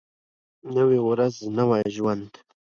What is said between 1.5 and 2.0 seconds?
نوی